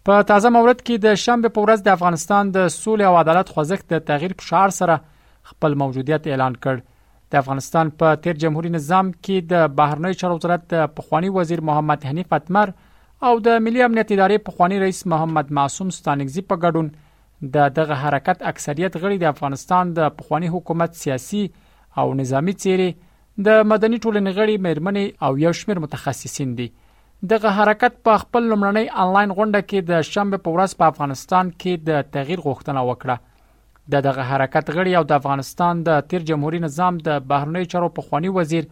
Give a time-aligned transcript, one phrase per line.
[0.10, 3.86] په تازه مورد کې د شنبه په ورځ د افغانستان د سولې او عدالت خوځښت
[3.96, 4.96] د تغییر فشار سره
[5.54, 6.78] خپل موجودیت اعلان کړ
[7.34, 12.06] د افغانستان په تیر جمهوریت نظام کې د بهرنی چارو وزارت د پخوانی وزیر محمد
[12.10, 12.72] حنیف اتمر
[13.30, 18.46] او د ملي امنیت ادارې پخوانی رئیس محمد معصوم ستانګزی په ګډون د دغه حرکت
[18.54, 21.42] اکثریت غړي د افغانستان د پخوانی حکومت سیاسي
[22.04, 26.68] او نظامی چیرې د مدني ټولنې غړي مېرمنې او یو شمېر متخصصین دي
[27.34, 31.88] دغه حرکت په خپل لمړنۍ انلاین غونډه کې د شنبه په ورځ په افغانستان کې
[31.90, 33.24] د تغییر غوښتنه وکړه
[33.94, 38.32] د دغه حرکت غړي او د افغانستان د تیر جمهوریت نظام د بهرنی چارو پخوانی
[38.38, 38.70] وزیر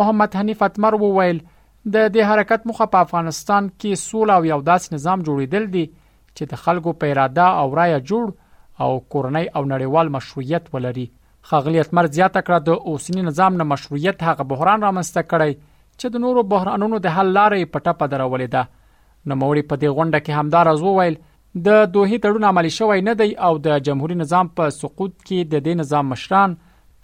[0.00, 4.88] محمد حنیف اتمر وویل د دې حرکت مخه په افغانستان کې سول او یو داس
[4.96, 10.12] نظام جوړیدل دي چې د خلکو په اراده او رایه جوړ او کورنۍ او نړیوال
[10.16, 11.06] مشروعیت ولري
[11.52, 15.62] خغلی اتمر زیاته کړه د اوسنی نظام نه مشروعیت هغه بحران رامنځته کړي
[16.00, 18.68] چې د نورو بحرانونو د حل لارې پټه پدرولې ده
[19.30, 21.16] نو موري په دې غونډه کې همدار از وویل
[21.66, 25.64] د دوه تړون عملی شوی نه دی او د جمهوریت نظام په سقوط کې د
[25.66, 26.50] دې نظام مشران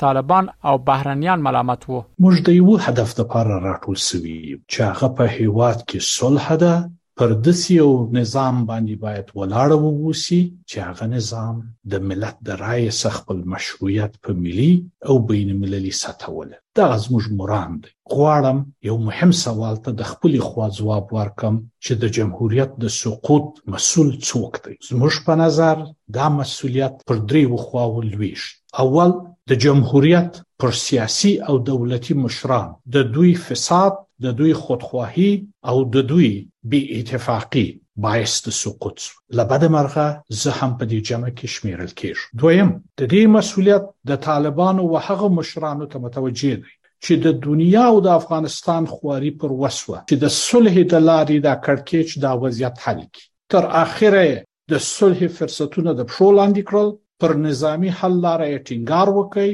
[0.03, 4.39] طالبان او بهرنیان ملامت وو موږ د یو هدف لپاره راټول سوي
[4.73, 6.75] چې هغه په هیواد کې صلح ده
[7.20, 11.55] پر دسیو نظام باندې باید ولاړ ووسی چې هغه نظام
[11.95, 14.73] د ملت د رای څخه خپل مشروعیت په ملي
[15.08, 16.48] او بین المللي ساتول
[16.80, 18.58] دا زموږ مرام دی غواړم
[18.89, 24.08] یو مهم سوال ته د خپل خوا جواب ورکم چې د جمهوریت د سقوط مسول
[24.28, 25.77] څوک دی زموږ په نظر
[26.17, 28.42] دا مسولیت پر دریو خواو لويش
[28.84, 29.11] اول
[29.50, 33.92] د جمهوریت پر سیاسي او دولتي مشران د دوی فساد
[34.24, 35.30] د دوی خودخواهی
[35.70, 36.33] او د دوی
[36.70, 37.68] بی اتفاقی
[38.03, 38.99] بایس د سقوط
[39.39, 40.07] لبد مرغه
[40.43, 44.93] زه هم په دې جمع کې شمیرل کېږم دویم د دې مسولیت د طالبانو او
[45.09, 46.73] هغه مشرانو ته متوجه دی
[47.05, 51.55] چې د دنیا او د افغانستان خواري پر وسوه چې د صلح د لارې دا
[51.67, 54.29] کړکېچ دا وضعیت حل کړي تر اخره
[54.73, 56.89] د صلح فرصتونه د پرولاندې کړل
[57.23, 59.51] پر نظامی حل لارې ټینګار وکړي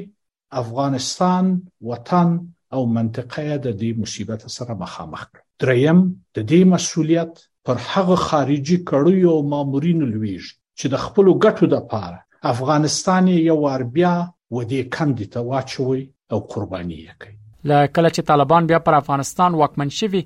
[0.62, 1.44] افغانستان
[1.90, 2.28] وطن
[2.74, 5.22] او منطقه د دې مصیبت سره مخامخ
[5.62, 5.98] دریم
[6.36, 7.32] د دې مسولیت
[7.70, 12.18] پر هغه خارجي کړیو مامورین لویږي چې د خپل ګټو د پاره
[12.52, 14.12] افغانستان یو ور بیا
[14.58, 16.00] ودی کندې ته واچوي
[16.32, 17.36] او قرباني کوي
[17.72, 20.22] لکه چې طالبان بیا پر افغانستان واکمن شوي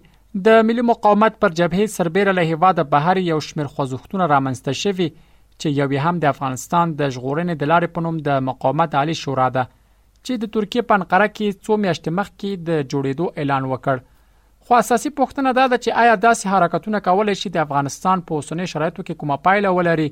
[0.49, 5.77] د ملي مقاومت پر جبهه سربېره له هواده بهر یو شمیر خوځښتونه رامنځته شوي چې
[5.99, 9.69] یو هم د افغانستان د ژغورنې د لارې په نوم د مقاومت عالی شورا ده
[9.69, 14.05] چې د ترکیه په انقره کې څو میاشتې مخکې د جوړېدو اعلان وکړ
[14.69, 18.69] خو اساسي پوښتنه دا ده چې آیا داسې حرکتونه کولای شي د افغانستان په اوسنۍ
[18.73, 20.07] شرایطو کې کومه پایله ولري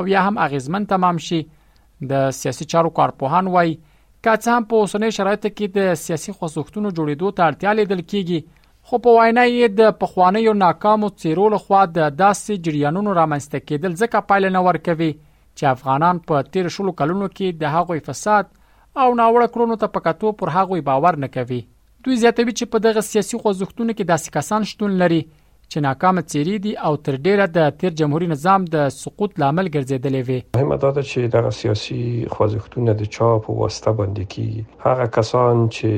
[0.12, 1.38] یا هم اغیزمن تمام شي
[2.10, 7.32] د سیاسي چارو کارپوهان وای کاڅه هم په اوسنۍ شرایطو کې د سیاسي خوځښتونو جوړېدو
[7.38, 12.10] ته اړتیا لیدل کیږي خو په وینا یې د پخوانیو ناکامو څیرو له خوا د
[12.18, 17.64] داسې جریانونو رامنځته کېدل ځکه پایله نه ورکوي چې افغانان په تیر شلو کلونو کې
[17.64, 21.62] د هغوی فساد او ناوړه کړنو ته پکاتو پر هغوی باور نه کوي
[22.06, 25.20] دوی زیاتوي چې په دغه سیاسي خوځښتونو کې داسې کسان شتون لري
[25.74, 30.26] چې ناکامه چیرې دي او تر ډیره د تیر جمهوریت نظام د سقوط لامل ګرځیدلې
[30.28, 32.02] وي مهمه ده چې د سیاسي
[32.34, 34.46] خوځښتونو د چاپ او واسطه باندې کی
[34.84, 35.90] هغه کسان چې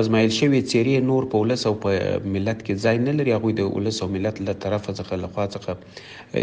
[0.00, 1.90] ازمایل شوی چیرې نور په ولس او په
[2.34, 5.72] ملت کې ځای نه لري هغه د ولس او ملت له طرفه څخه لخوا څخه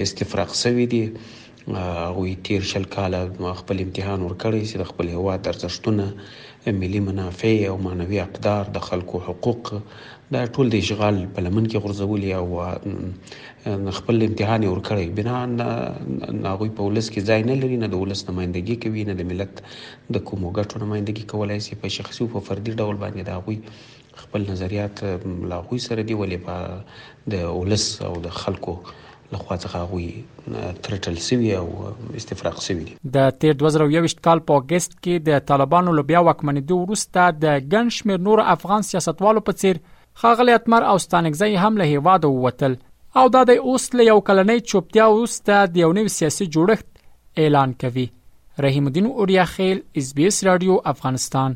[0.07, 1.03] استفراغ شوی دی
[2.07, 3.19] هغه تیر شل کاله
[3.61, 6.05] خپل امتحان ورکړی چې د خپل هوا ترڅښتونه
[6.71, 9.73] ملي منافع او معنوي اقدار د خلکو حقوق
[10.33, 12.45] دا ټول د اشغال په لمن کې غورځولي او
[13.97, 15.37] خپل امتحان یې ورکړی بنا
[16.45, 19.53] ناغوی په ولس کې ځای نه لري نه د ولس نمائندګي کوي نه د ملت
[19.63, 23.57] د کومو ګټو نمائندګي کولای شي په شخصي او په فردي ډول باندې دا غوی
[24.23, 24.95] خپل نظریات
[25.53, 26.53] لاغوی سره دی ولې په
[27.35, 28.75] د ولس او د خلکو
[29.31, 30.09] لخوا څخه غوي
[30.87, 31.67] ترټل سوي او
[32.21, 37.27] استفراق سوي دي د تیر 2021 کال په اگست کې د طالبانو لوبیا وکمنیدو وروسته
[37.45, 39.81] د ګنشمیر نور افغان سیاستوالو په څیر
[40.23, 42.77] خاغلی اتمر او ستانګزي هم له هیواده ووتل
[43.21, 47.77] او دا د اوس له یو کلنۍ چوپتیا وروسته د یو نوي سیاسي جوړښت اعلان
[47.85, 48.07] کوي
[48.67, 51.55] رحیم الدین اوریا خیل اس بي اس رادیو افغانستان